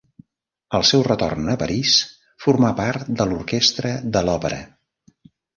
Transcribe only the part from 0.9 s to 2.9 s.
seu retorn a París formà